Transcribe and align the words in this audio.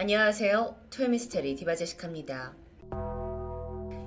안녕하세요. 0.00 0.76
토요미스테리 0.90 1.56
디바제시카입니다. 1.56 2.54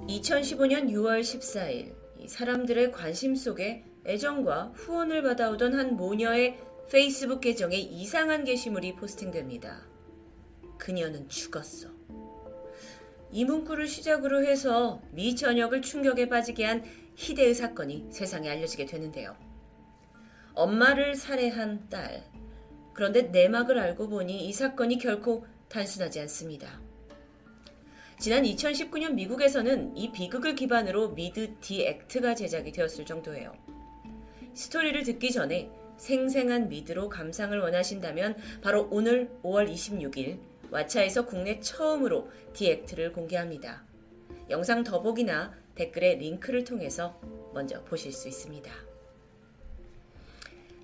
2015년 0.08 0.90
6월 0.90 1.20
14일 1.20 1.94
사람들의 2.30 2.94
관심 2.94 3.36
속에 3.36 3.84
애정과 4.06 4.72
후원을 4.74 5.22
받아오던 5.22 5.74
한 5.74 5.98
모녀의 5.98 6.58
페이스북 6.90 7.42
계정에 7.42 7.76
이상한 7.76 8.46
게시물이 8.46 8.96
포스팅됩니다. 8.96 9.86
그녀는 10.78 11.28
죽었어. 11.28 11.90
이 13.30 13.44
문구를 13.44 13.86
시작으로 13.86 14.46
해서 14.46 15.02
미 15.12 15.36
전역을 15.36 15.82
충격에 15.82 16.30
빠지게 16.30 16.64
한 16.64 16.86
희대의 17.18 17.54
사건이 17.54 18.08
세상에 18.12 18.50
알려지게 18.50 18.86
되는데요. 18.86 19.36
엄마를 20.54 21.16
살해한 21.16 21.90
딸. 21.90 22.31
그런데 23.02 23.24
내막을 23.24 23.80
알고 23.80 24.10
보니 24.10 24.48
이 24.48 24.54
사건이 24.54 25.00
결코 25.00 25.44
단순하지 25.70 26.20
않습니다. 26.20 26.80
지난 28.20 28.44
2019년 28.44 29.14
미국에서는 29.14 29.98
이 29.98 30.12
비극을 30.12 30.54
기반으로 30.54 31.16
미드 31.16 31.56
The 31.62 31.84
Act가 31.84 32.36
제작이 32.36 32.72
되었을 32.72 33.04
정도예요. 33.08 33.54
스토리를 34.54 35.02
듣기 35.02 35.32
전에 35.32 35.72
생생한 35.98 36.70
미드로 36.70 37.10
감상을 37.10 37.58
원하신다면 37.58 38.38
바로 38.62 38.88
오늘 38.92 39.32
5월 39.42 39.68
26일 39.68 40.38
왓챠에서 40.70 41.26
국내 41.26 41.60
처음으로 41.60 42.30
The 42.54 42.70
Act를 42.70 43.14
공개합니다. 43.14 43.84
영상 44.52 44.84
더보기나 44.84 45.56
댓글에 45.74 46.18
링크를 46.18 46.66
통해서 46.66 47.20
먼저 47.52 47.84
보실 47.86 48.12
수 48.12 48.28
있습니다. 48.28 48.72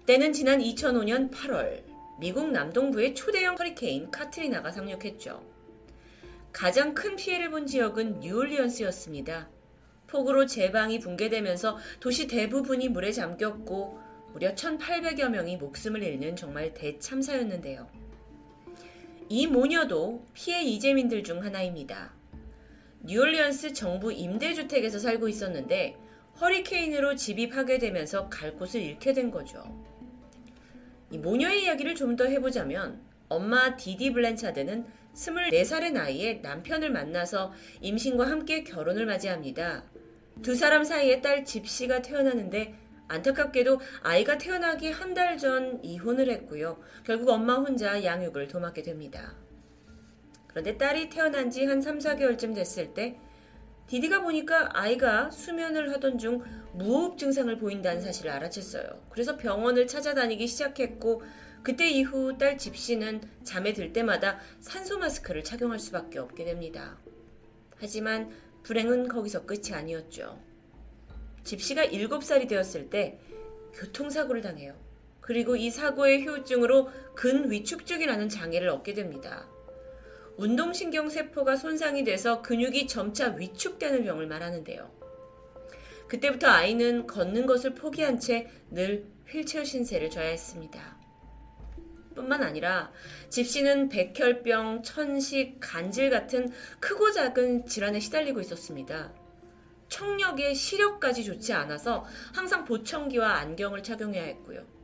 때는 0.08 0.34
지난 0.34 0.60
2005년 0.62 1.30
8월 1.30 1.87
미국 2.20 2.52
남동부의 2.52 3.14
초대형 3.14 3.58
허리케인 3.60 4.10
카트리나가 4.10 4.72
상륙했죠. 4.72 5.44
가장 6.52 6.96
큰 6.96 7.16
피해를 7.16 7.52
본 7.52 7.68
지역은 7.68 8.22
뉴올리언스였습니다. 8.22 9.50
폭우로 10.08 10.48
제방이 10.48 11.00
붕괴되면서 11.00 11.78
도시 12.00 12.26
대부분이 12.28 12.90
물에 12.90 13.12
잠겼고 13.12 14.00
무려 14.34 14.56
1,800여 14.56 15.30
명이 15.30 15.58
목숨을 15.58 16.02
잃는 16.02 16.36
정말 16.36 16.74
대참사였는데요. 16.74 17.88
이 19.30 19.46
모녀도 19.46 20.26
피해 20.34 20.64
이재민들 20.64 21.24
중 21.24 21.44
하나입니다. 21.44 22.14
뉴올리언스 23.02 23.74
정부 23.74 24.12
임대주택에서 24.12 24.98
살고 24.98 25.28
있었는데 25.28 25.98
허리케인으로 26.42 27.16
집이 27.16 27.50
파괴되면서 27.50 28.30
갈 28.30 28.54
곳을 28.56 28.82
잃게 28.82 29.14
된 29.14 29.30
거죠. 29.30 29.87
이 31.12 31.18
모녀의 31.18 31.64
이야기를 31.64 31.96
좀 31.96 32.16
더 32.16 32.26
해보자면 32.26 33.02
엄마 33.30 33.76
디디 33.76 34.12
블렌차드는 34.14 34.86
24살의 35.14 35.92
나이에 35.94 36.36
남편을 36.44 36.90
만나서 36.92 37.54
임신과 37.82 38.28
함께 38.30 38.64
결혼을 38.64 39.06
맞이합니다. 39.06 39.84
두 40.44 40.56
사람 40.56 40.84
사이에 40.84 41.22
딸 41.22 41.44
집시가 41.46 42.02
태어나는데 42.02 42.76
안타깝게도 43.08 43.80
아이가 44.04 44.38
태어나기 44.38 44.92
한 44.92 45.14
달 45.14 45.38
전 45.38 45.84
이혼을 45.84 46.30
했고요. 46.30 46.78
결국 47.06 47.30
엄마 47.30 47.56
혼자 47.56 48.04
양육을 48.04 48.48
도맡게 48.48 48.82
됩니다. 48.84 49.34
그런데 50.48 50.78
딸이 50.78 51.10
태어난 51.10 51.50
지 51.50 51.66
한 51.66 51.82
3, 51.82 52.00
4개월쯤 52.00 52.54
됐을 52.56 52.94
때 52.94 53.18
디디가 53.88 54.22
보니까 54.22 54.70
아이가 54.74 55.32
수면을 55.32 55.92
하던 55.94 56.18
중 56.18 56.44
무호흡 56.74 57.18
증상을 57.18 57.58
보인다는 57.58 58.02
사실을 58.02 58.32
알아챘어요. 58.32 59.00
그래서 59.10 59.38
병원을 59.38 59.88
찾아다니기 59.88 60.46
시작했고 60.48 61.24
그때 61.64 61.90
이후 61.90 62.38
딸 62.38 62.58
집시는 62.58 63.22
잠에 63.44 63.74
들 63.74 63.94
때마다 63.94 64.40
산소 64.60 64.98
마스크를 65.00 65.44
착용할 65.44 65.80
수밖에 65.80 66.20
없게 66.20 66.46
됩니다. 66.46 66.98
하지만 67.78 68.30
불행은 68.64 69.08
거기서 69.08 69.46
끝이 69.46 69.74
아니었죠. 69.74 70.38
집시가 71.44 71.86
7살이 71.86 72.48
되었을 72.50 72.90
때 72.90 73.20
교통사고를 73.74 74.42
당해요. 74.42 74.76
그리고 75.22 75.56
이 75.56 75.70
사고의 75.70 76.24
후유증으로 76.24 76.90
근위축증이라는 77.16 78.30
장애를 78.30 78.70
얻게 78.70 78.94
됩니다. 78.94 79.48
운동신경 80.38 81.10
세포가 81.10 81.56
손상이 81.56 82.04
돼서 82.04 82.42
근육이 82.42 82.88
점차 82.88 83.30
위축되는 83.30 84.04
병을 84.04 84.28
말하는데요. 84.28 84.98
그때부터 86.08 86.48
아이는 86.48 87.06
걷는 87.08 87.46
것을 87.46 87.74
포기한 87.74 88.20
채 88.20 88.50
늘 88.70 89.06
휠체어 89.28 89.64
신세를 89.64 90.10
져야 90.10 90.30
했습니다. 90.30 90.98
뿐만 92.16 92.42
아니라 92.44 92.92
집시는 93.30 93.90
백혈병, 93.90 94.84
천식, 94.84 95.58
간질 95.60 96.10
같은 96.10 96.52
크고 96.80 97.12
작은 97.12 97.66
질환에 97.66 98.00
시달리고 98.00 98.42
있었습니다. 98.42 99.14
청력에 99.90 100.54
시력까지 100.54 101.24
좋지 101.24 101.54
않아서 101.54 102.06
항상 102.34 102.66
보청기와 102.66 103.36
안경을 103.36 103.84
착용해야 103.84 104.24
했고요. 104.24 104.77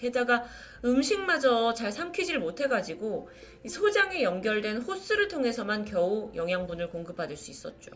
게다가 0.00 0.44
음식마저 0.84 1.74
잘 1.74 1.92
삼키지를 1.92 2.40
못해가지고 2.40 3.28
소장에 3.68 4.22
연결된 4.22 4.78
호스를 4.78 5.28
통해서만 5.28 5.84
겨우 5.84 6.32
영양분을 6.34 6.88
공급받을 6.88 7.36
수 7.36 7.50
있었죠. 7.50 7.90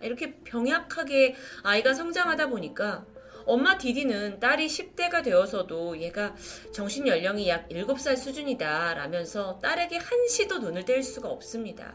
이렇게 0.00 0.36
병약하게 0.44 1.34
아이가 1.64 1.94
성장하다 1.94 2.48
보니까 2.48 3.04
엄마 3.44 3.78
디디는 3.78 4.40
딸이 4.40 4.66
10대가 4.66 5.22
되어서도 5.22 5.98
얘가 6.00 6.34
정신 6.72 7.06
연령이 7.06 7.48
약 7.48 7.68
7살 7.68 8.16
수준이다 8.16 8.94
라면서 8.94 9.58
딸에게 9.60 9.98
한시도 9.98 10.58
눈을 10.58 10.84
뗄 10.84 11.02
수가 11.02 11.28
없습니다. 11.28 11.94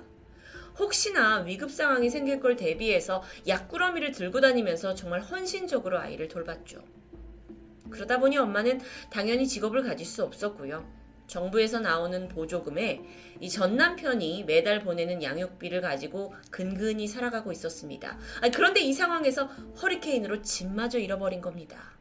혹시나 0.79 1.39
위급 1.39 1.69
상황이 1.69 2.09
생길 2.09 2.39
걸 2.39 2.55
대비해서 2.55 3.21
약꾸러미를 3.47 4.11
들고 4.11 4.39
다니면서 4.39 4.95
정말 4.95 5.21
헌신적으로 5.21 5.99
아이를 5.99 6.29
돌봤죠. 6.29 6.81
그러다 7.91 8.19
보니 8.19 8.37
엄마는 8.37 8.79
당연히 9.09 9.47
직업을 9.47 9.83
가질 9.83 10.05
수 10.05 10.23
없었고요. 10.23 10.85
정부에서 11.27 11.79
나오는 11.79 12.27
보조금에 12.27 13.01
이 13.39 13.49
전 13.49 13.75
남편이 13.77 14.43
매달 14.43 14.81
보내는 14.81 15.23
양육비를 15.23 15.81
가지고 15.81 16.33
근근히 16.51 17.07
살아가고 17.07 17.51
있었습니다. 17.51 18.17
아니, 18.41 18.51
그런데 18.51 18.81
이 18.81 18.91
상황에서 18.93 19.45
허리케인으로 19.81 20.41
집마저 20.41 20.99
잃어버린 20.99 21.41
겁니다. 21.41 21.91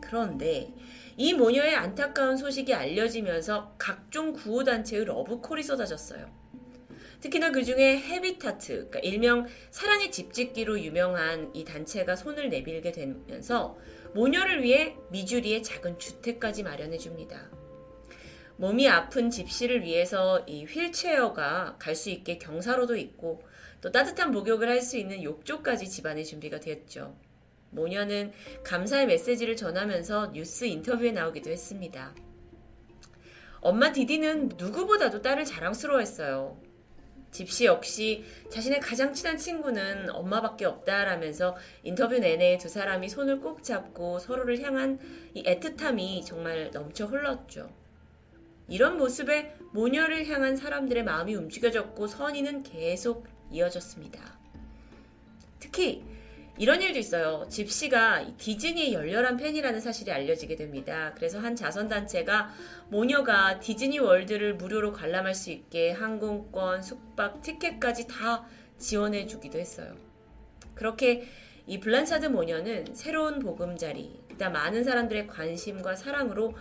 그런데 0.00 0.72
이 1.16 1.34
모녀의 1.34 1.74
안타까운 1.74 2.36
소식이 2.36 2.72
알려지면서 2.72 3.74
각종 3.78 4.32
구호단체의 4.32 5.04
러브콜이 5.06 5.62
쏟아졌어요. 5.62 6.30
특히나 7.20 7.50
그 7.50 7.64
중에 7.64 7.98
헤비타트, 7.98 8.74
그러니까 8.74 8.98
일명 9.00 9.46
사랑의 9.70 10.12
집짓기로 10.12 10.80
유명한 10.80 11.50
이 11.54 11.64
단체가 11.64 12.14
손을 12.14 12.50
내밀게 12.50 12.92
되면서 12.92 13.76
모녀를 14.16 14.62
위해 14.62 14.96
미주리에 15.10 15.60
작은 15.60 15.98
주택까지 15.98 16.62
마련해 16.62 16.96
줍니다. 16.96 17.50
몸이 18.56 18.88
아픈 18.88 19.28
집시를 19.28 19.82
위해서 19.82 20.40
이 20.46 20.64
휠체어가 20.64 21.76
갈 21.78 21.94
수 21.94 22.08
있게 22.08 22.38
경사로도 22.38 22.96
있고 22.96 23.42
또 23.82 23.92
따뜻한 23.92 24.32
목욕을 24.32 24.70
할 24.70 24.80
수 24.80 24.96
있는 24.96 25.22
욕조까지 25.22 25.90
집안에 25.90 26.22
준비가 26.22 26.58
되었죠. 26.60 27.14
모녀는 27.68 28.32
감사의 28.64 29.06
메시지를 29.06 29.54
전하면서 29.54 30.32
뉴스 30.32 30.64
인터뷰에 30.64 31.12
나오기도 31.12 31.50
했습니다. 31.50 32.14
엄마 33.60 33.92
디디는 33.92 34.52
누구보다도 34.56 35.20
딸을 35.20 35.44
자랑스러워했어요. 35.44 36.58
집시 37.36 37.66
역시 37.66 38.24
자신의 38.48 38.80
가장 38.80 39.12
친한 39.12 39.36
친구는 39.36 40.08
엄마밖에 40.08 40.64
없다라면서 40.64 41.54
인터뷰 41.82 42.18
내내 42.18 42.56
두 42.56 42.70
사람이 42.70 43.10
손을 43.10 43.40
꼭 43.40 43.62
잡고 43.62 44.20
서로를 44.20 44.62
향한 44.62 44.98
이 45.34 45.42
애틋함이 45.42 46.24
정말 46.24 46.70
넘쳐 46.72 47.04
흘렀죠. 47.04 47.70
이런 48.68 48.96
모습에 48.96 49.54
모녀를 49.72 50.26
향한 50.28 50.56
사람들의 50.56 51.04
마음이 51.04 51.34
움직여졌고 51.34 52.06
선의는 52.06 52.62
계속 52.62 53.26
이어졌습니다. 53.50 54.38
특히 55.60 56.04
이런 56.58 56.80
일도 56.80 56.98
있어요. 56.98 57.46
집시가 57.50 58.26
디즈니의 58.38 58.94
열렬한 58.94 59.36
팬이라는 59.36 59.80
사실이 59.80 60.10
알려지게 60.10 60.56
됩니다. 60.56 61.12
그래서 61.14 61.38
한 61.38 61.54
자선단체가 61.54 62.50
모녀가 62.88 63.60
디즈니 63.60 63.98
월드를 63.98 64.54
무료로 64.54 64.92
관람할 64.92 65.34
수 65.34 65.50
있게 65.50 65.92
항공권, 65.92 66.82
숙박, 66.82 67.42
티켓까지 67.42 68.06
다 68.06 68.46
지원해 68.78 69.26
주기도 69.26 69.58
했어요. 69.58 69.96
그렇게 70.74 71.26
이 71.66 71.80
블란차드 71.80 72.26
모녀는 72.26 72.94
새로운 72.94 73.38
보금자리, 73.38 74.22
그다음 74.30 74.52
많은 74.52 74.84
사람들의 74.84 75.26
관심과 75.26 75.96
사랑으로 75.96 76.54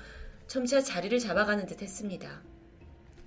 점차 0.48 0.82
자리를 0.82 1.18
잡아가는 1.20 1.66
듯 1.68 1.82
했습니다. 1.82 2.42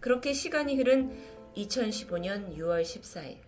그렇게 0.00 0.32
시간이 0.32 0.76
흐른 0.76 1.10
2015년 1.56 2.56
6월 2.56 2.82
14일. 2.82 3.47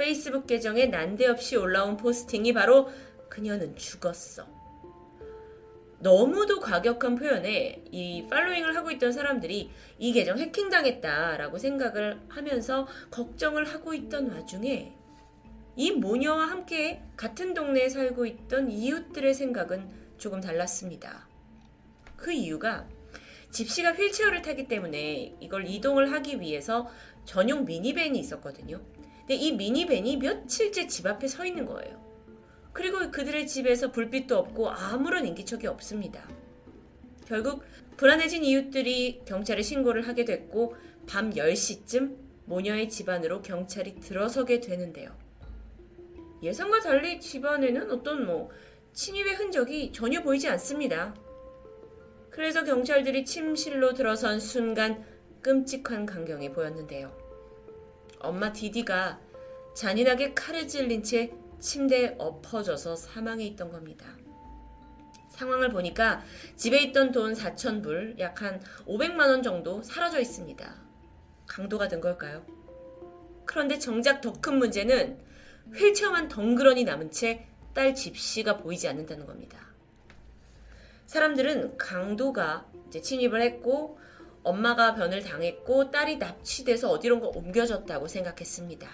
페이스북 0.00 0.46
계정에 0.46 0.86
난데없이 0.86 1.56
올라온 1.56 1.98
포스팅이 1.98 2.54
바로 2.54 2.88
그녀는 3.28 3.76
죽었어. 3.76 4.46
너무도 5.98 6.60
과격한 6.60 7.16
표현에 7.16 7.84
이 7.90 8.26
팔로잉을 8.30 8.74
하고 8.76 8.90
있던 8.92 9.12
사람들이 9.12 9.70
이 9.98 10.12
계정 10.14 10.38
해킹당했다라고 10.38 11.58
생각을 11.58 12.18
하면서 12.30 12.88
걱정을 13.10 13.66
하고 13.66 13.92
있던 13.92 14.30
와중에 14.30 14.94
이 15.76 15.92
모녀와 15.92 16.46
함께 16.46 17.02
같은 17.18 17.52
동네에 17.52 17.90
살고 17.90 18.24
있던 18.24 18.70
이웃들의 18.70 19.34
생각은 19.34 19.86
조금 20.16 20.40
달랐습니다. 20.40 21.28
그 22.16 22.32
이유가 22.32 22.88
집시가 23.50 23.92
휠체어를 23.92 24.40
타기 24.40 24.66
때문에 24.66 25.36
이걸 25.40 25.66
이동을 25.68 26.10
하기 26.12 26.40
위해서 26.40 26.88
전용 27.26 27.66
미니밴이 27.66 28.18
있었거든요. 28.18 28.80
근데 29.20 29.34
이 29.34 29.52
미니밴이 29.52 30.16
며칠째 30.16 30.86
집 30.86 31.06
앞에 31.06 31.28
서 31.28 31.44
있는 31.44 31.66
거예요. 31.66 32.00
그리고 32.72 33.10
그들의 33.10 33.46
집에서 33.46 33.90
불빛도 33.90 34.36
없고 34.36 34.70
아무런 34.70 35.26
인기척이 35.26 35.66
없습니다. 35.66 36.28
결국 37.26 37.62
불안해진 37.96 38.44
이웃들이 38.44 39.22
경찰에 39.24 39.62
신고를 39.62 40.08
하게 40.08 40.24
됐고 40.24 40.74
밤 41.06 41.30
10시쯤 41.30 42.16
모녀의 42.46 42.88
집안으로 42.88 43.42
경찰이 43.42 44.00
들어서게 44.00 44.60
되는데요. 44.60 45.16
예상과 46.42 46.80
달리 46.80 47.20
집안에는 47.20 47.90
어떤 47.90 48.26
뭐 48.26 48.50
침입의 48.92 49.34
흔적이 49.34 49.92
전혀 49.92 50.22
보이지 50.22 50.48
않습니다. 50.48 51.14
그래서 52.30 52.64
경찰들이 52.64 53.24
침실로 53.24 53.92
들어선 53.94 54.40
순간 54.40 55.04
끔찍한 55.42 56.06
광경이 56.06 56.52
보였는데요. 56.52 57.19
엄마 58.20 58.52
디디가 58.52 59.18
잔인하게 59.74 60.34
칼에 60.34 60.66
찔린 60.66 61.02
채 61.02 61.32
침대에 61.58 62.16
엎어져서 62.18 62.96
사망해 62.96 63.44
있던 63.46 63.70
겁니다. 63.70 64.06
상황을 65.30 65.70
보니까 65.70 66.22
집에 66.56 66.82
있던 66.84 67.12
돈 67.12 67.32
4천불, 67.34 68.18
약 68.18 68.42
한 68.42 68.60
500만원 68.86 69.42
정도 69.42 69.82
사라져 69.82 70.20
있습니다. 70.20 70.74
강도가 71.46 71.88
된 71.88 72.00
걸까요? 72.00 72.44
그런데 73.46 73.78
정작 73.78 74.20
더 74.20 74.32
큰 74.40 74.58
문제는 74.58 75.18
휠체어만 75.74 76.28
덩그러니 76.28 76.84
남은 76.84 77.10
채 77.10 77.50
딸 77.74 77.94
집시가 77.94 78.56
보이지 78.58 78.88
않는다는 78.88 79.26
겁니다. 79.26 79.58
사람들은 81.06 81.76
강도가 81.76 82.66
침입을 82.90 83.40
했고 83.40 83.98
엄마가 84.42 84.94
변을 84.94 85.22
당했고 85.22 85.90
딸이 85.90 86.16
납치돼서 86.16 86.90
어디론가 86.90 87.28
옮겨졌다고 87.28 88.08
생각했습니다. 88.08 88.88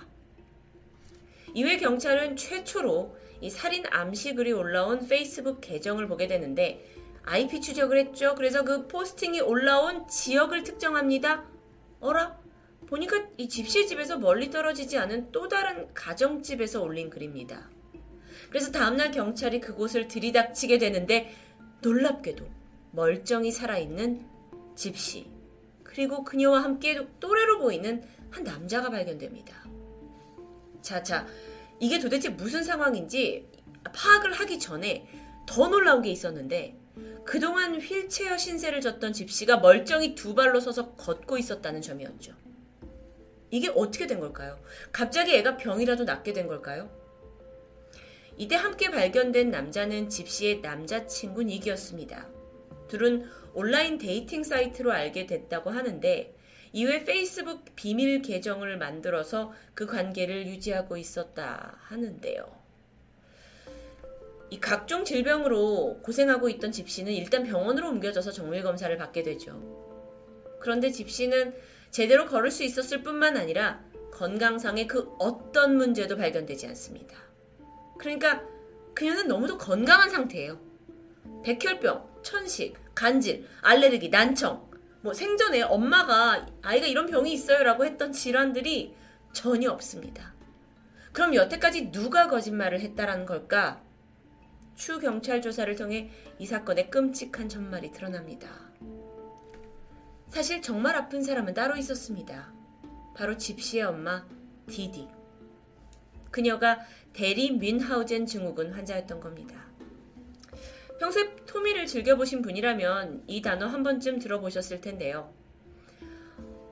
이후에 1.55 1.79
경찰은 1.79 2.37
최초로 2.37 3.17
이 3.41 3.51
살인 3.51 3.85
암시 3.91 4.35
글이 4.35 4.53
올라온 4.53 5.07
페이스북 5.07 5.61
계정을 5.61 6.09
보게 6.09 6.27
되는데 6.27 6.85
IP 7.25 7.61
추적을 7.61 7.99
했죠. 7.99 8.35
그래서 8.35 8.65
그 8.65 8.87
포스팅이 8.87 9.41
올라온 9.41 10.07
지역을 10.09 10.65
특정합니다. 10.65 11.45
어라? 12.01 12.39
보니까 12.87 13.27
이 13.37 13.49
집시 13.49 13.87
집에서 13.87 14.17
멀리 14.17 14.51
떨어지지 14.51 14.97
않은 14.99 15.33
또 15.33 15.49
다른 15.49 15.93
가정집에서 15.93 16.83
올린 16.83 17.11
글입니다. 17.11 17.69
그래서 18.49 18.71
다음날 18.71 19.11
경찰이 19.11 19.61
그곳을 19.61 20.09
들이닥치게 20.09 20.79
되는데 20.79 21.35
놀랍게도 21.83 22.47
멀쩡히 22.93 23.51
살아있는 23.51 24.27
집시 24.77 25.36
그리고 25.97 26.25
그녀와 26.25 26.63
함께 26.63 27.07
또래로 27.21 27.59
보이는 27.59 28.03
한 28.29 28.45
남자가 28.45 28.91
발견됩니다. 28.91 29.65
자자 30.83 31.27
이게 31.81 31.99
도대체 31.99 32.29
무슨 32.29 32.63
상황인지 32.63 33.49
파악을 33.95 34.35
하기 34.35 34.59
전에 34.59 35.09
더 35.47 35.69
놀라운 35.69 36.03
게 36.03 36.11
있었는데 36.11 36.79
그동안 37.25 37.81
휠체어 37.81 38.37
신세를 38.37 38.83
졌던 38.83 39.15
집시가 39.15 39.57
멀쩡히 39.57 40.15
두 40.15 40.35
발로 40.35 40.61
서서 40.61 40.93
걷고 40.97 41.39
있었다는 41.39 41.81
점이었죠. 41.81 42.35
이게 43.51 43.71
어떻게 43.75 44.07
된 44.07 44.21
걸까요? 44.21 44.59
갑자기 44.93 45.35
애가 45.37 45.57
병이라도 45.57 46.05
낫게 46.05 46.35
된 46.35 46.47
걸까요? 46.47 46.91
이때 48.37 48.55
함께 48.55 48.91
발견된 48.91 49.51
남자는 49.51 50.11
집시의 50.11 50.61
남자친구 50.61 51.45
닉이었습니다. 51.45 52.29
둘은 52.89 53.46
온라인 53.57 53.97
dating 53.97 54.45
사이트로 54.45 54.93
알게 54.93 55.27
됐다고 55.27 55.71
하는데 55.71 56.37
이후에 56.73 57.05
페이스북 57.05 57.65
비밀 57.75 58.21
계정을 58.21 58.77
만들어서 58.77 59.55
그 59.73 59.87
관계를 59.87 60.47
유지하고 60.47 60.99
있었다 60.99 61.79
하는데요. 61.81 62.45
이 64.51 64.61
각종 64.61 65.07
질병으로 65.07 66.01
고생하고 66.03 66.51
있던 66.51 66.71
집시는 66.71 67.15
일단 67.15 67.45
병원으로 67.45 67.89
옮겨져서 67.89 68.31
정밀 68.31 68.63
검사를 68.63 68.95
받게 68.95 69.23
되죠. 69.23 69.59
그런데 70.61 70.91
집시는 70.91 71.55
제대로 71.91 72.27
걸을 72.27 72.51
수 72.51 72.63
있었을 72.63 73.03
뿐만 73.03 73.39
아니라 73.39 73.83
건강상의 74.13 74.87
그 74.87 75.09
어떤 75.19 75.79
문제도 75.79 76.15
발견되지 76.15 76.67
않습니다. 76.67 77.17
그러니까 77.99 78.43
그녀는 78.95 79.29
너무도 79.29 79.57
건강한 79.57 80.11
상태예요. 80.11 80.61
백혈병, 81.43 82.21
천식, 82.23 82.86
간질, 82.97 83.47
알레르기, 83.61 84.09
난청, 84.09 84.69
뭐 85.03 85.15
생전에 85.15 85.63
엄마가 85.63 86.47
아이가 86.63 86.87
이런 86.87 87.07
병이 87.07 87.33
있어요라고 87.33 87.85
했던 87.85 88.11
질환들이 88.11 88.97
전혀 89.33 89.71
없습니다. 89.71 90.35
그럼 91.13 91.35
여태까지 91.35 91.93
누가 91.93 92.27
거짓말을 92.27 92.81
했다라는 92.81 93.27
걸까? 93.27 93.81
추 94.75 94.99
경찰 94.99 95.41
조사를 95.41 95.75
통해 95.77 96.11
이 96.39 96.47
사건의 96.47 96.91
끔찍한 96.91 97.49
전말이 97.49 97.93
드러납니다. 97.93 98.49
사실 100.29 100.61
정말 100.61 100.97
아픈 100.97 101.23
사람은 101.23 101.55
따로 101.55 101.77
있었습니다. 101.77 102.53
바로 103.15 103.37
집시의 103.37 103.85
엄마 103.85 104.27
디디. 104.69 105.09
그녀가 106.31 106.81
대리 107.13 107.51
뮌하우젠 107.53 108.27
증후군 108.27 108.73
환자였던 108.73 109.21
겁니다. 109.21 109.66
평소에 110.99 111.37
토미를 111.47 111.87
즐겨보신 111.87 112.43
분이라면 112.43 113.25
이 113.27 113.43
단어 113.43 113.67
한 113.67 113.83
번쯤 113.83 114.19
들어보셨을 114.19 114.81
텐데요. 114.81 115.33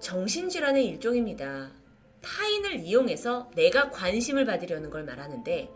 정신질환의 0.01 0.87
일종입니다. 0.87 1.71
타인을 2.23 2.81
이용해서 2.81 3.51
내가 3.55 3.91
관심을 3.91 4.45
받으려는 4.47 4.91
걸 4.91 5.05
말하는데 5.05 5.71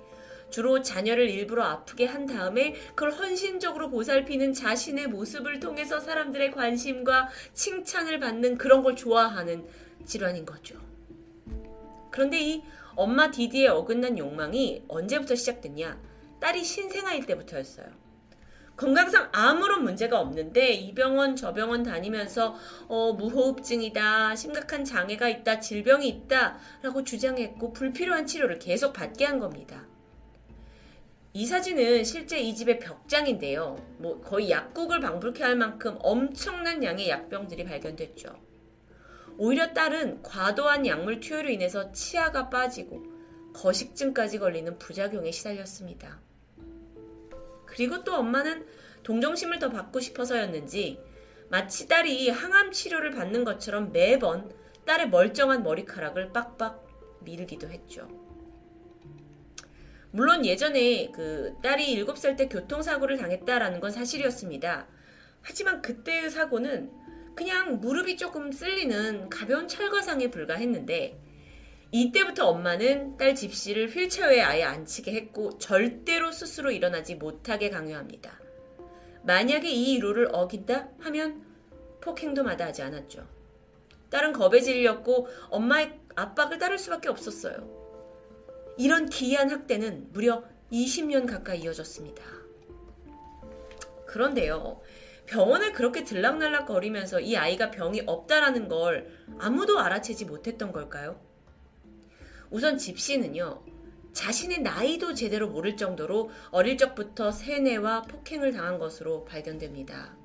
주로 0.51 0.81
자녀를 0.81 1.29
일부러 1.29 1.65
아프게 1.65 2.07
한 2.07 2.25
다음에 2.25 2.73
그걸 2.95 3.13
헌신적으로 3.13 3.91
보살피는 3.91 4.55
자신의 4.55 5.09
모습을 5.09 5.61
통해서 5.61 6.01
사람들의 6.01 6.53
관심과 6.53 7.29
칭찬을 7.53 8.19
받는 8.19 8.57
그런 8.57 8.83
걸 8.83 8.97
좋아하는 8.97 9.67
질환인 10.07 10.47
거죠. 10.47 10.79
그런데 12.11 12.41
이 12.41 12.63
엄마 12.97 13.31
디디의 13.31 13.69
어긋난 13.69 14.17
욕망이 14.17 14.85
언제부터 14.89 15.35
시작됐냐? 15.35 16.01
딸이 16.41 16.65
신생아일 16.65 17.27
때부터였어요. 17.27 18.08
건강상 18.79 19.29
아무런 19.33 19.83
문제가 19.83 20.21
없는데 20.21 20.71
이 20.71 20.95
병원 20.95 21.35
저 21.35 21.53
병원 21.53 21.83
다니면서 21.83 22.55
어, 22.87 23.13
무호흡증이다, 23.13 24.37
심각한 24.37 24.85
장애가 24.85 25.29
있다, 25.29 25.59
질병이 25.59 26.09
있다라고 26.09 27.03
주장했고 27.03 27.73
불필요한 27.73 28.27
치료를 28.27 28.61
계속 28.61 28.93
받게 28.93 29.25
한 29.25 29.41
겁니다. 29.41 29.85
이 31.33 31.45
사진은 31.45 32.05
실제 32.05 32.39
이 32.39 32.55
집의 32.55 32.79
벽장인데요. 32.79 33.77
뭐 33.99 34.21
거의 34.21 34.51
약국을 34.51 35.01
방불케 35.01 35.43
할 35.43 35.57
만큼 35.57 35.97
엄청난 35.99 36.83
양의 36.83 37.09
약병들이 37.09 37.65
발견됐죠. 37.65 38.29
오히려 39.39 39.73
딸은 39.73 40.23
과도한 40.23 40.87
약물 40.87 41.19
투여로 41.19 41.51
인해서 41.51 41.91
치아가 41.91 42.49
빠지고 42.49 43.05
거식증까지 43.55 44.39
걸리는 44.39 44.79
부작용에 44.79 45.33
시달렸습니다. 45.33 46.28
그리고 47.69 48.03
또 48.03 48.15
엄마는 48.17 48.67
동정심을 49.03 49.59
더 49.59 49.71
받고 49.71 50.01
싶어서였는지 50.01 51.01
마치 51.51 51.89
딸이 51.89 52.31
항암 52.31 52.73
치료를 52.73 53.11
받는 53.13 53.45
것처럼 53.45 53.93
매번 53.93 54.51
딸의 54.85 55.11
멀쩡한 55.11 55.63
머리카락을 55.63 56.33
빡빡 56.33 56.85
밀기도 57.21 57.69
했죠. 57.69 58.09
물론 60.11 60.45
예전에 60.45 61.11
그 61.13 61.55
딸이 61.63 62.03
7살 62.05 62.37
때 62.37 62.49
교통사고를 62.49 63.19
당했다라는 63.19 63.81
건 63.81 63.91
사실이었습니다. 63.91 64.89
하지만 65.43 65.83
그때의 65.83 66.31
사고는 66.31 66.91
그냥 67.35 67.81
무릎이 67.81 68.17
조금 68.17 68.51
쓸리는 68.51 69.29
가벼운 69.29 69.69
철거상에 69.69 70.31
불과했는데 70.31 71.21
이때부터 71.91 72.49
엄마는 72.49 73.17
딸 73.17 73.35
집시를 73.35 73.89
휠체어에 73.89 74.41
아예 74.43 74.65
앉히게 74.65 75.13
했고 75.13 75.59
절대로 75.59 76.31
스스로 76.33 76.71
일어나지 76.71 77.15
못하게 77.15 77.71
강요합니다. 77.71 78.39
만약에 79.23 79.71
이 79.71 79.99
룰을 79.99 80.29
어긴다 80.33 80.89
하면 81.01 81.45
폭행도 82.01 82.43
마다하지 82.43 82.83
않았죠. 82.83 83.27
딸은 84.11 84.33
겁에 84.33 84.61
질렸고 84.61 85.29
엄마의 85.51 85.99
압박을 86.15 86.59
따를 86.59 86.79
수밖에 86.79 87.09
없었어요. 87.09 87.77
이런 88.77 89.09
기이한 89.09 89.51
학대는 89.51 90.13
무려 90.13 90.45
20년 90.71 91.27
가까이 91.27 91.61
이어졌습니다. 91.61 92.23
그런데요. 94.07 94.81
병원을 95.27 95.73
그렇게 95.73 96.05
들락날락 96.05 96.67
거리면서 96.67 97.21
이 97.21 97.37
아이가 97.37 97.71
병이 97.71 98.03
없다라는 98.07 98.69
걸 98.69 99.11
아무도 99.39 99.79
알아채지 99.79 100.25
못했던 100.25 100.73
걸까요? 100.73 101.28
우선 102.51 102.79
집시는요, 102.79 103.63
자신의 104.13 104.63
나이도 104.63 105.15
제대로 105.15 105.49
모를 105.49 105.77
정도로 105.77 106.31
어릴 106.51 106.77
적부터 106.77 107.31
세뇌와 107.31 108.03
폭행을 108.03 108.53
당한 108.53 108.79
것으로 108.79 109.25
발견됩니다. 109.25 110.17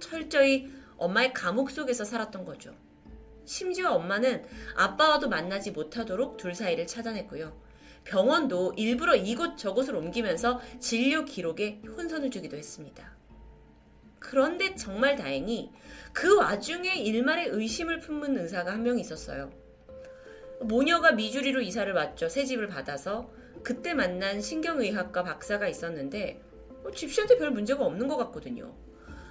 철저히 0.00 0.70
엄마의 0.96 1.32
감옥 1.32 1.70
속에서 1.70 2.04
살았던 2.04 2.44
거죠. 2.44 2.74
심지어 3.44 3.92
엄마는 3.92 4.44
아빠와도 4.76 5.28
만나지 5.28 5.70
못하도록 5.70 6.36
둘 6.36 6.54
사이를 6.54 6.86
차단했고요. 6.86 7.60
병원도 8.04 8.74
일부러 8.76 9.14
이곳 9.14 9.56
저곳을 9.56 9.94
옮기면서 9.94 10.60
진료 10.80 11.24
기록에 11.24 11.80
혼선을 11.96 12.30
주기도 12.30 12.56
했습니다. 12.56 13.16
그런데 14.18 14.74
정말 14.74 15.16
다행히 15.16 15.70
그 16.12 16.36
와중에 16.36 16.96
일말의 16.96 17.48
의심을 17.48 18.00
품은 18.00 18.38
의사가 18.38 18.72
한 18.72 18.82
명 18.82 18.98
있었어요. 18.98 19.61
모녀가 20.64 21.12
미주리로 21.12 21.60
이사를 21.60 21.92
왔죠. 21.92 22.28
새 22.28 22.44
집을 22.44 22.68
받아서. 22.68 23.30
그때 23.62 23.94
만난 23.94 24.40
신경의학과 24.40 25.22
박사가 25.22 25.68
있었는데 25.68 26.42
어, 26.84 26.90
집시한테 26.90 27.38
별 27.38 27.50
문제가 27.50 27.84
없는 27.84 28.08
것 28.08 28.16
같거든요. 28.16 28.74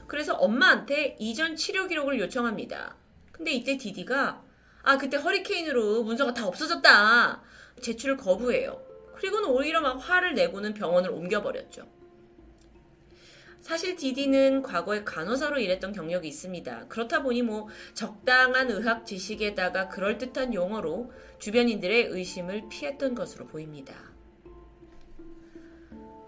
그래서 0.08 0.36
엄마한테 0.36 1.16
이전 1.20 1.56
치료 1.56 1.88
기록을 1.88 2.20
요청합니다. 2.20 2.96
근데 3.32 3.52
이때 3.52 3.78
디디가 3.78 4.44
아 4.84 4.98
그때 4.98 5.18
허리케인으로 5.18 6.04
문서가 6.04 6.34
다 6.34 6.48
없어졌다. 6.48 7.42
제출을 7.82 8.18
거부해요. 8.18 8.82
그리고는 9.16 9.50
오히려 9.50 9.82
막 9.82 9.98
화를 9.98 10.34
내고는 10.34 10.74
병원을 10.74 11.12
옮겨버렸죠. 11.12 11.88
사실 13.62 13.96
디디는 13.96 14.64
과거에 14.64 15.04
간호사로 15.04 15.60
일했던 15.60 15.94
경력이 15.94 16.28
있습니다. 16.28 16.88
그렇다 16.88 17.22
보니 17.22 17.44
뭐 17.44 17.68
적당한 17.94 18.72
의학 18.72 19.06
지식에다가 19.06 19.88
그럴듯한 19.88 20.54
용어로 20.54 21.12
주변인들의 21.40 22.08
의심을 22.08 22.64
피했던 22.70 23.14
것으로 23.14 23.48
보입니다. 23.48 23.94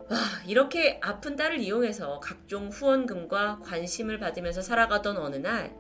와, 0.10 0.18
이렇게 0.46 1.00
아픈 1.02 1.36
딸을 1.36 1.60
이용해서 1.60 2.20
각종 2.20 2.70
후원금과 2.70 3.62
관심을 3.64 4.20
받으면서 4.20 4.62
살아가던 4.62 5.18
어느 5.18 5.38
날, 5.38 5.76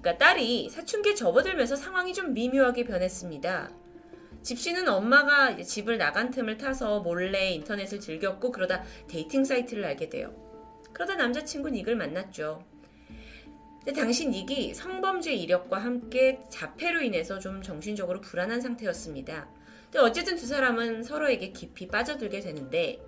그러니까 0.00 0.24
딸이 0.24 0.70
사춘기에 0.70 1.14
접어들면서 1.14 1.74
상황이 1.74 2.14
좀 2.14 2.32
미묘하게 2.32 2.84
변했습니다. 2.84 3.70
집시는 4.42 4.88
엄마가 4.88 5.56
집을 5.56 5.98
나간 5.98 6.30
틈을 6.30 6.58
타서 6.58 7.00
몰래 7.00 7.50
인터넷을 7.50 8.00
즐겼고 8.00 8.52
그러다 8.52 8.84
dating 9.08 9.44
사이트를 9.44 9.84
알게 9.84 10.08
돼요. 10.08 10.49
그러다 10.92 11.16
남자친구 11.16 11.70
닉을 11.70 11.96
만났죠. 11.96 12.64
근데 13.84 13.92
당시 13.92 14.28
닉이 14.28 14.74
성범죄 14.74 15.32
이력과 15.32 15.78
함께 15.78 16.42
자폐로 16.50 17.00
인해서 17.00 17.38
좀 17.38 17.62
정신적으로 17.62 18.20
불안한 18.20 18.60
상태였습니다. 18.60 19.48
근데 19.84 19.98
어쨌든 19.98 20.36
두 20.36 20.46
사람은 20.46 21.02
서로에게 21.02 21.52
깊이 21.52 21.88
빠져들게 21.88 22.40
되는데 22.40 23.00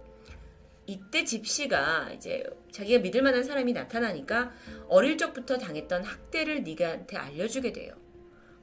이때 0.86 1.24
집시가 1.24 2.10
이제 2.12 2.44
자기가 2.72 3.00
믿을 3.02 3.22
만한 3.22 3.44
사람이 3.44 3.72
나타나니까 3.72 4.52
어릴 4.88 5.16
적부터 5.16 5.58
당했던 5.58 6.02
학대를 6.04 6.64
닉한테 6.64 7.16
알려주게 7.16 7.72
돼요. 7.72 7.94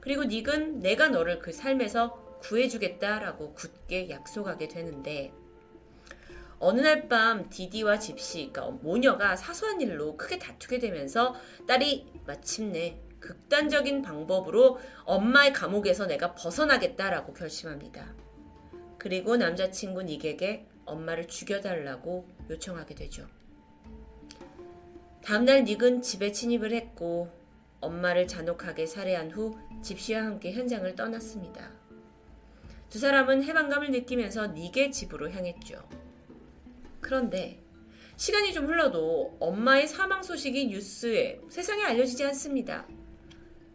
그리고 0.00 0.24
닉은 0.24 0.80
내가 0.80 1.08
너를 1.08 1.38
그 1.38 1.52
삶에서 1.52 2.38
구해주겠다라고 2.40 3.54
굳게 3.54 4.10
약속하게 4.10 4.68
되는데 4.68 5.32
어느 6.60 6.80
날 6.82 7.08
밤 7.08 7.48
디디와 7.48 7.98
집시, 7.98 8.50
그러니까 8.52 8.66
모녀가 8.82 9.34
사소한 9.34 9.80
일로 9.80 10.16
크게 10.18 10.38
다투게 10.38 10.78
되면서 10.78 11.34
딸이 11.66 12.12
마침내 12.26 13.00
극단적인 13.18 14.02
방법으로 14.02 14.78
엄마의 15.04 15.54
감옥에서 15.54 16.06
내가 16.06 16.34
벗어나겠다라고 16.34 17.32
결심합니다. 17.32 18.14
그리고 18.98 19.36
남자친구 19.36 20.02
닉에게 20.02 20.66
엄마를 20.84 21.26
죽여달라고 21.28 22.28
요청하게 22.50 22.94
되죠. 22.94 23.26
다음날 25.24 25.64
닉은 25.64 26.02
집에 26.02 26.30
침입을 26.32 26.72
했고 26.72 27.30
엄마를 27.80 28.26
잔혹하게 28.26 28.84
살해한 28.84 29.30
후 29.30 29.58
집시와 29.82 30.24
함께 30.24 30.52
현장을 30.52 30.94
떠났습니다. 30.94 31.70
두 32.90 32.98
사람은 32.98 33.44
해방감을 33.44 33.92
느끼면서 33.92 34.48
닉의 34.48 34.92
집으로 34.92 35.30
향했죠. 35.30 35.99
그런데 37.00 37.62
시간이 38.16 38.52
좀 38.52 38.66
흘러도 38.66 39.36
엄마의 39.40 39.88
사망 39.88 40.22
소식이 40.22 40.66
뉴스에 40.66 41.40
세상에 41.48 41.84
알려지지 41.84 42.24
않습니다. 42.26 42.86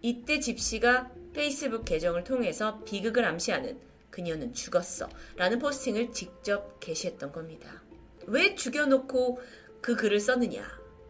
이때 0.02 0.40
집시가 0.40 1.12
페이스북 1.34 1.84
계정을 1.84 2.24
통해서 2.24 2.84
비극을 2.84 3.26
암시하는 3.26 3.80
그녀는 4.10 4.54
죽었어 4.54 5.10
라는 5.36 5.60
포스팅을 5.60 6.12
직접 6.12 6.80
게시했던 6.80 7.32
겁니다. 7.32 7.84
왜 8.28 8.56
죽여놓고 8.56 9.40
그 9.82 9.96
글을 9.96 10.20
썼느냐 10.20 10.64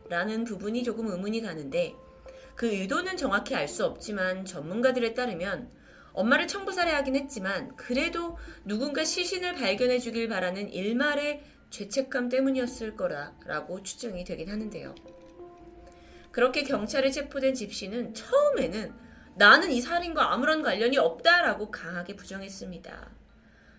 라는 0.10 0.44
부분이 0.44 0.84
조금 0.84 1.08
의문이 1.08 1.42
가는데 1.42 1.94
그 2.56 2.68
의도는 2.68 3.18
정확히 3.18 3.54
알 3.54 3.68
수 3.68 3.86
없지만 3.86 4.46
전문가들에 4.46 5.14
따르면 5.14 5.70
엄마를 6.14 6.48
청부살해하긴 6.48 7.16
했지만 7.18 7.76
그래도 7.76 8.38
누군가 8.64 9.04
시신을 9.04 9.56
발견해 9.56 10.00
주길 10.00 10.30
바라는 10.30 10.72
일말의 10.72 11.44
죄책감 11.76 12.30
때문이었을 12.30 12.96
거라라고 12.96 13.84
추정이 13.84 14.24
되긴 14.24 14.50
하는데요. 14.50 14.96
그렇게 16.32 16.64
경찰에 16.64 17.12
체포된 17.12 17.54
집시는 17.54 18.14
처음에는 18.14 18.94
나는 19.36 19.72
이 19.72 19.82
살인과 19.82 20.34
아무런 20.34 20.64
관련이 20.64 20.98
없다라고 20.98 21.72
강하게 21.72 22.16
부정했습니다. 22.16 23.12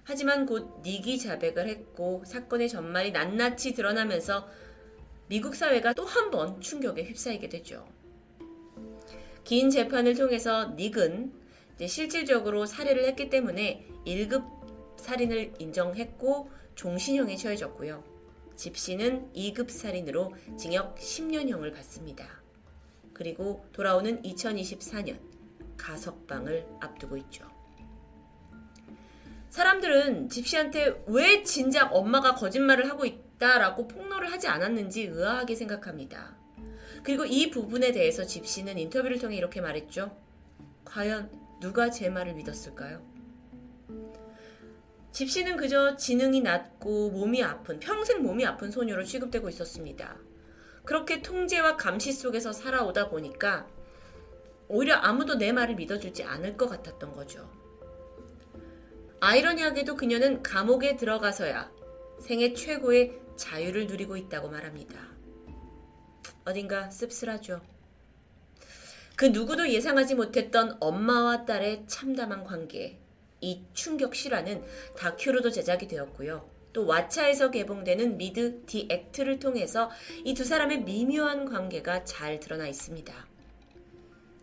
하지만 0.04 0.44
곧 0.44 0.82
니기 0.82 1.18
자백을 1.18 1.68
했고 1.68 2.22
사건의 2.26 2.68
전말이 2.68 3.12
낱낱이 3.12 3.72
드러나면서 3.72 4.46
미국 5.28 5.54
사회가 5.54 5.94
또 5.94 6.04
한 6.04 6.30
번 6.30 6.60
충격에 6.60 7.02
휩싸이게 7.02 7.48
되죠. 7.48 7.88
긴 9.44 9.70
재판을 9.70 10.14
통해서 10.14 10.74
닉은 10.76 11.32
실질적으로 11.86 12.66
살해를 12.66 13.06
했기 13.06 13.30
때문에 13.30 13.86
1급 14.06 14.44
살인을 14.98 15.54
인정했고 15.58 16.50
종신형에 16.76 17.36
처해졌고요. 17.36 18.04
집시는 18.54 19.32
2급 19.34 19.70
살인으로 19.70 20.34
징역 20.56 20.96
10년형을 20.96 21.74
받습니다. 21.74 22.26
그리고 23.12 23.66
돌아오는 23.72 24.22
2024년 24.22 25.18
가석방을 25.76 26.66
앞두고 26.80 27.16
있죠. 27.18 27.46
사람들은 29.50 30.28
집시한테 30.28 31.02
왜 31.06 31.42
진작 31.42 31.94
엄마가 31.94 32.34
거짓말을 32.34 32.90
하고 32.90 33.06
있다라고 33.06 33.88
폭로를 33.88 34.30
하지 34.30 34.48
않았는지 34.48 35.04
의아하게 35.04 35.54
생각합니다. 35.54 36.36
그리고 37.02 37.24
이 37.24 37.50
부분에 37.50 37.92
대해서 37.92 38.24
집시는 38.24 38.78
인터뷰를 38.78 39.18
통해 39.18 39.36
이렇게 39.36 39.60
말했죠. 39.60 40.14
과연 40.84 41.30
누가 41.60 41.90
제 41.90 42.10
말을 42.10 42.34
믿었을까요? 42.34 43.15
집시는 45.16 45.56
그저 45.56 45.96
지능이 45.96 46.42
낮고 46.42 47.08
몸이 47.12 47.42
아픈, 47.42 47.80
평생 47.80 48.22
몸이 48.22 48.44
아픈 48.44 48.70
소녀로 48.70 49.02
취급되고 49.02 49.48
있었습니다. 49.48 50.18
그렇게 50.84 51.22
통제와 51.22 51.78
감시 51.78 52.12
속에서 52.12 52.52
살아오다 52.52 53.08
보니까 53.08 53.66
오히려 54.68 54.96
아무도 54.96 55.36
내 55.36 55.52
말을 55.52 55.76
믿어주지 55.76 56.22
않을 56.22 56.58
것 56.58 56.68
같았던 56.68 57.14
거죠. 57.14 57.50
아이러니하게도 59.20 59.96
그녀는 59.96 60.42
감옥에 60.42 60.98
들어가서야 60.98 61.72
생애 62.20 62.52
최고의 62.52 63.18
자유를 63.36 63.86
누리고 63.86 64.18
있다고 64.18 64.50
말합니다. 64.50 65.00
어딘가 66.44 66.90
씁쓸하죠. 66.90 67.62
그 69.16 69.24
누구도 69.24 69.70
예상하지 69.70 70.14
못했던 70.14 70.76
엄마와 70.78 71.46
딸의 71.46 71.84
참담한 71.86 72.44
관계. 72.44 73.00
이 73.46 73.62
충격 73.74 74.16
실화는 74.16 74.64
다큐로도 74.96 75.50
제작이 75.50 75.86
되었고요. 75.86 76.50
또 76.72 76.84
왓챠에서 76.86 77.52
개봉되는 77.52 78.18
미드 78.18 78.64
디 78.66 78.88
액트를 78.90 79.38
통해서 79.38 79.88
이 80.24 80.34
두 80.34 80.44
사람의 80.44 80.82
미묘한 80.82 81.44
관계가 81.44 82.04
잘 82.04 82.40
드러나 82.40 82.66
있습니다. 82.66 83.14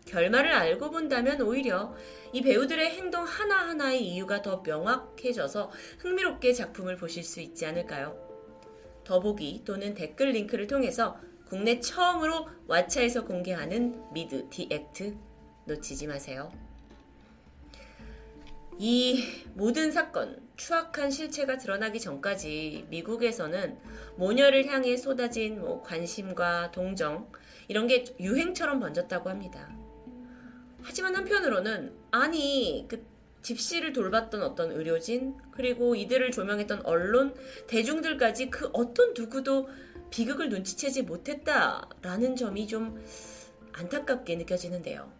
결말을 0.06 0.52
알고 0.52 0.90
본다면 0.90 1.42
오히려 1.42 1.94
이 2.32 2.40
배우들의 2.40 2.90
행동 2.92 3.24
하나하나의 3.24 4.02
이유가 4.02 4.40
더 4.40 4.62
명확해져서 4.64 5.70
흥미롭게 5.98 6.54
작품을 6.54 6.96
보실 6.96 7.24
수 7.24 7.40
있지 7.40 7.66
않을까요? 7.66 8.16
더보기 9.04 9.62
또는 9.66 9.92
댓글 9.92 10.30
링크를 10.30 10.66
통해서 10.66 11.18
국내 11.46 11.78
처음으로 11.78 12.48
왓챠에서 12.68 13.26
공개하는 13.26 14.12
미드 14.14 14.48
디 14.48 14.66
액트 14.70 15.14
놓치지 15.66 16.06
마세요. 16.06 16.50
이 18.78 19.22
모든 19.54 19.92
사건, 19.92 20.40
추악한 20.56 21.10
실체가 21.10 21.58
드러나기 21.58 22.00
전까지 22.00 22.86
미국에서는 22.90 23.78
모녀를 24.16 24.66
향해 24.66 24.96
쏟아진 24.96 25.60
뭐 25.60 25.82
관심과 25.82 26.72
동정 26.72 27.30
이런 27.68 27.86
게 27.86 28.04
유행처럼 28.18 28.80
번졌다고 28.80 29.30
합니다. 29.30 29.74
하지만 30.82 31.14
한편으로는 31.16 31.94
아니 32.10 32.86
그 32.88 33.04
집시를 33.42 33.92
돌봤던 33.92 34.42
어떤 34.42 34.72
의료진 34.72 35.36
그리고 35.52 35.94
이들을 35.94 36.30
조명했던 36.30 36.84
언론 36.84 37.34
대중들까지 37.66 38.50
그 38.50 38.70
어떤 38.72 39.14
누구도 39.14 39.68
비극을 40.10 40.48
눈치채지 40.48 41.02
못했다라는 41.02 42.36
점이 42.36 42.66
좀 42.66 43.02
안타깝게 43.72 44.36
느껴지는데요. 44.36 45.12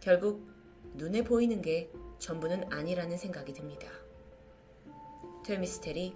결국 0.00 0.48
눈에 0.94 1.22
보이는 1.22 1.60
게 1.62 1.90
전부는 2.18 2.72
아니라는 2.72 3.16
생각이 3.16 3.52
듭니다. 3.52 3.88
토요미스테리 5.46 6.14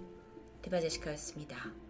디바제시카였습니다. 0.61 1.82